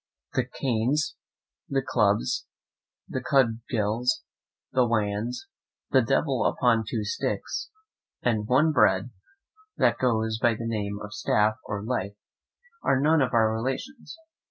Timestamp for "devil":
6.01-6.43